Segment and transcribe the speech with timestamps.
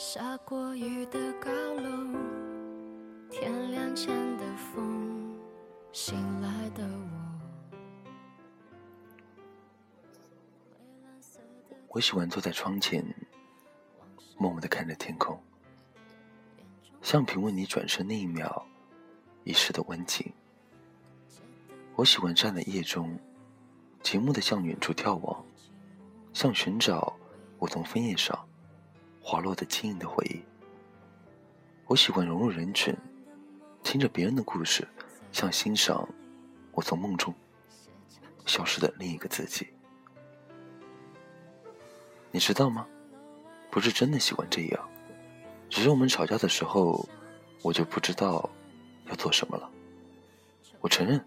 [0.00, 2.16] 下过雨的高楼，
[3.30, 4.08] 天亮前
[4.38, 5.38] 的风，
[5.92, 7.10] 醒来的我。
[11.88, 13.04] 我喜欢坐在窗前，
[14.38, 15.38] 默默的看着天空，
[17.02, 18.66] 像品味你转身那一秒，
[19.44, 20.32] 一世的温情。
[21.94, 23.18] 我喜欢站在夜中，
[24.02, 25.44] 极目的向远处眺望，
[26.32, 27.14] 像寻找
[27.58, 28.46] 我从枫叶上。
[29.30, 30.42] 滑落的轻盈的回忆。
[31.86, 32.92] 我喜欢融入人群，
[33.84, 34.88] 听着别人的故事，
[35.30, 36.08] 像欣赏
[36.72, 37.32] 我从梦中
[38.44, 39.68] 消失的另一个自己。
[42.32, 42.84] 你知道吗？
[43.70, 44.88] 不是真的喜欢这样，
[45.68, 47.08] 只是我们吵架的时候，
[47.62, 48.50] 我就不知道
[49.06, 49.70] 要做什么了。
[50.80, 51.24] 我承认，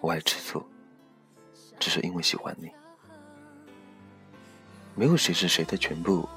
[0.00, 0.62] 我爱吃醋，
[1.80, 2.70] 只是因为喜欢你。
[4.94, 6.28] 没有谁是谁的全部。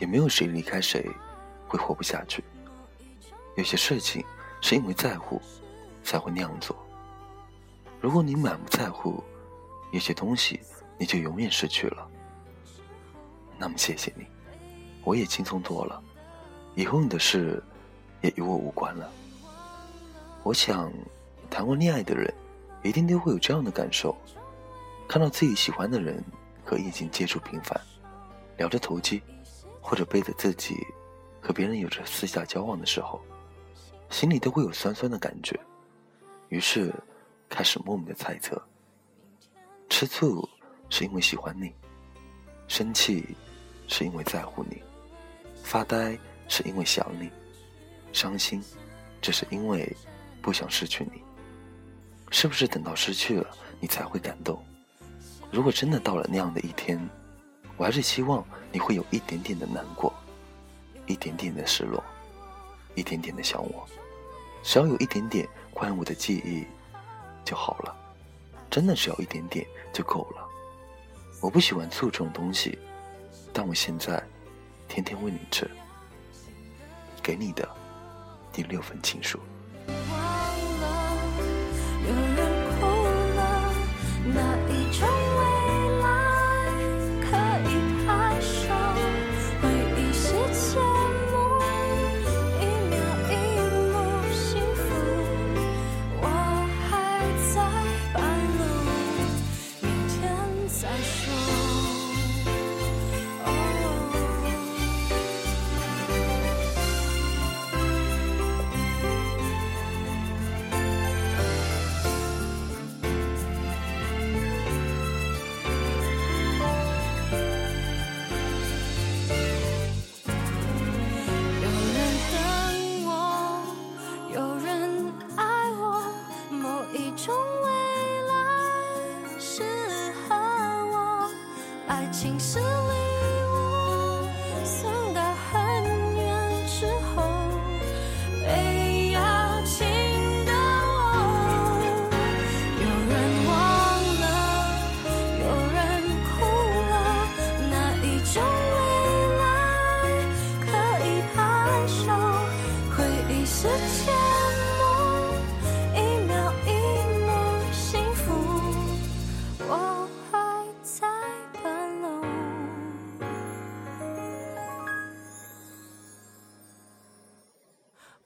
[0.00, 1.08] 也没有谁离开谁
[1.68, 2.42] 会活不下去。
[3.56, 4.24] 有些事情
[4.60, 5.40] 是因为在乎
[6.02, 6.74] 才会那样做。
[8.00, 9.22] 如果你满不在乎，
[9.92, 10.58] 有些东西
[10.98, 12.08] 你就永远失去了。
[13.58, 14.26] 那么谢谢你，
[15.04, 16.02] 我也轻松多了。
[16.74, 17.62] 以后你的事
[18.22, 19.12] 也与我无关了。
[20.42, 20.90] 我想，
[21.50, 22.32] 谈过恋爱的人
[22.82, 24.16] 一定都会有这样的感受：
[25.06, 26.24] 看到自己喜欢的人
[26.64, 27.78] 和异性接触频繁，
[28.56, 29.20] 聊着投机。
[29.80, 30.86] 或者背着自己
[31.40, 33.20] 和别人有着私下交往的时候，
[34.10, 35.58] 心里都会有酸酸的感觉，
[36.48, 36.94] 于是
[37.48, 38.60] 开始莫名的猜测：
[39.88, 40.48] 吃醋
[40.88, 41.72] 是因为喜欢你，
[42.68, 43.36] 生气
[43.88, 44.82] 是因为在乎你，
[45.62, 47.30] 发呆是因为想你，
[48.12, 48.62] 伤心
[49.20, 49.96] 只是因为
[50.42, 51.22] 不想失去你。
[52.30, 54.62] 是不是等到失去了你才会感动？
[55.50, 57.00] 如果真的到了那样的一天。
[57.80, 60.12] 我还是希望你会有一点点的难过，
[61.06, 62.04] 一点点的失落，
[62.94, 63.88] 一点点的想我，
[64.62, 66.66] 只要有一点点关于我的记忆
[67.42, 67.96] 就好了，
[68.68, 70.46] 真的只要一点点就够了。
[71.40, 72.78] 我不喜欢醋这种东西，
[73.50, 74.22] 但我现在
[74.86, 75.66] 天天喂你吃，
[77.22, 77.66] 给你的
[78.52, 79.40] 第六份情书。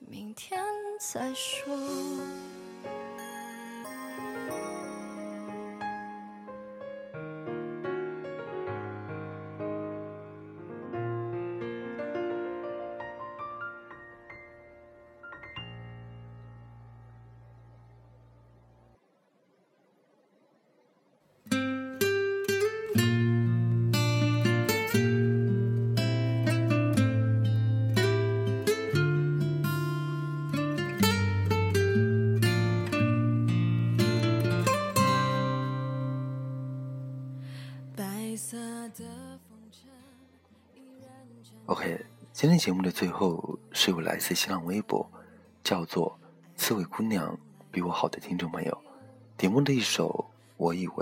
[0.06, 0.60] 明天
[0.98, 1.74] 再说。
[42.44, 45.10] 今天节目的最后是由来自新浪微博，
[45.62, 46.20] 叫做
[46.56, 47.34] “刺猬姑娘
[47.70, 48.84] 比我好”的听众朋友
[49.34, 50.10] 点播的一首
[50.58, 50.94] 《我以为》。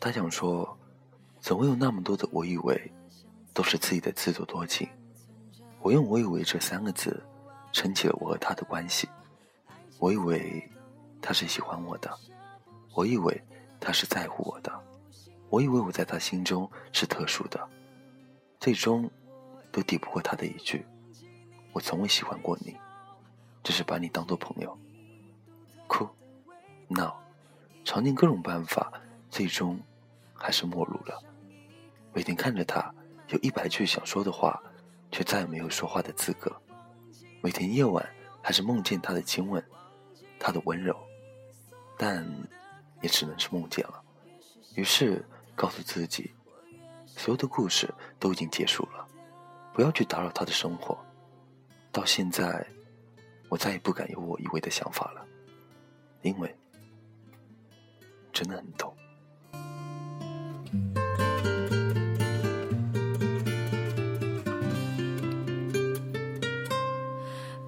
[0.00, 0.74] 他想说，
[1.38, 2.90] 总会有那么多的“我以为”，
[3.52, 4.88] 都是自己的自作多情。
[5.82, 7.22] 我用“我以为”这三个字
[7.70, 9.06] 撑起了我和他的关系。
[9.98, 10.66] 我以为
[11.20, 12.10] 他是喜欢我的，
[12.94, 13.38] 我以为
[13.78, 14.72] 他是在乎我的，
[15.50, 17.68] 我以为我在他心中是特殊的，
[18.58, 19.10] 最终。
[19.76, 20.86] 都抵不过他的一句
[21.74, 22.74] ：“我从未喜欢过你，
[23.62, 24.74] 只是把你当做朋友。”
[25.86, 26.08] 哭、
[26.88, 27.22] 闹、
[27.84, 28.90] 尝尽各种办法，
[29.28, 29.78] 最终
[30.32, 31.22] 还是陌路了。
[32.14, 32.90] 每天看着他，
[33.28, 34.58] 有一百句想说的话，
[35.12, 36.50] 却再也没有说话的资格。
[37.42, 38.02] 每天夜晚，
[38.40, 39.62] 还是梦见他的亲吻，
[40.40, 40.96] 他的温柔，
[41.98, 42.26] 但
[43.02, 44.02] 也只能是梦见了。
[44.74, 45.22] 于是
[45.54, 46.32] 告诉自己，
[47.04, 49.06] 所有的故事都已经结束了，
[49.76, 50.96] 不要去打扰他的生活。
[51.92, 52.66] 到现在，
[53.50, 55.22] 我再也不敢有我以为的想法了，
[56.22, 56.56] 因为
[58.32, 58.96] 真的很痛。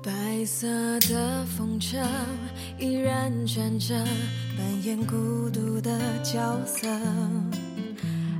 [0.03, 0.67] 白色
[1.01, 1.99] 的风车
[2.79, 3.95] 依然转着，
[4.57, 6.89] 扮演孤独的角色。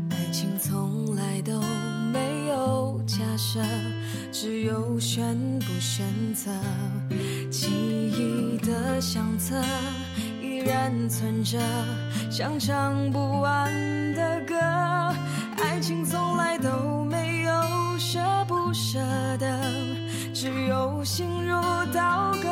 [0.09, 1.61] 爱情从来都
[3.19, 3.61] 假设，
[4.31, 6.53] 只有选不选择。
[7.50, 9.61] 记忆的相册
[10.41, 11.59] 依然存着，
[12.31, 13.75] 像唱不完
[14.15, 14.55] 的歌。
[15.61, 19.00] 爱情从来都没有舍不舍
[19.38, 19.61] 得，
[20.32, 21.61] 只有心如
[21.93, 22.49] 刀割。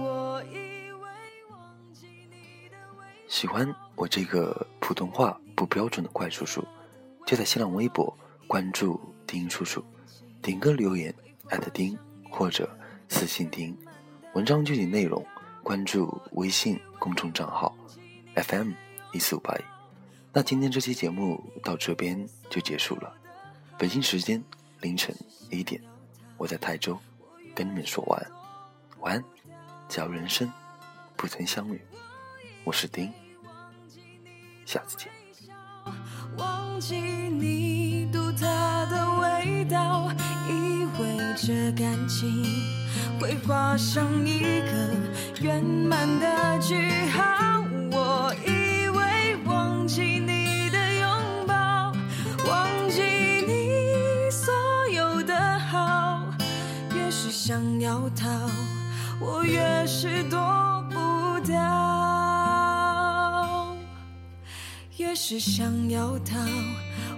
[0.00, 1.06] 我以为
[1.50, 1.60] 忘
[1.92, 6.66] 记你的微喜欢我这个普通话不标准的怪叔叔，
[7.30, 8.12] 就在新浪微博
[8.48, 9.84] 关注丁叔叔，
[10.42, 11.14] 点歌留言
[11.48, 11.96] 艾特丁
[12.28, 12.68] 或者
[13.08, 13.72] 私信丁，
[14.34, 15.24] 文章具体内容
[15.62, 17.72] 关注微信公众账号
[18.34, 18.72] FM
[19.12, 19.60] 一四五八一。
[20.32, 23.14] 那今天这期节目到这边就结束了，
[23.78, 24.42] 北京时间
[24.80, 25.14] 凌晨
[25.50, 25.80] 一点，
[26.36, 26.98] 我在泰州
[27.54, 28.32] 跟你们说晚安，
[29.02, 29.24] 晚安，
[29.88, 30.52] 假如人生
[31.16, 31.80] 不曾相遇，
[32.64, 33.08] 我是丁，
[34.66, 35.19] 下次见。
[36.40, 38.46] 忘记你独特
[38.90, 40.10] 的味道，
[40.48, 42.42] 以为这感情
[43.20, 44.72] 会画上一个
[45.42, 47.62] 圆满的句号。
[47.92, 51.92] 我以为忘记你的拥抱，
[52.48, 53.02] 忘记
[53.46, 54.52] 你所
[54.90, 56.24] 有的好，
[56.94, 58.28] 越是想要逃，
[59.20, 60.38] 我越是躲
[65.22, 66.38] 是想要逃，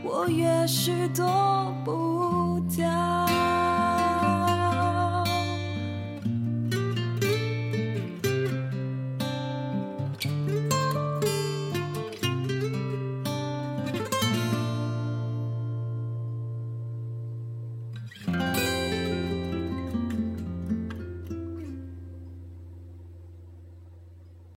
[0.02, 3.31] 我越是躲不掉。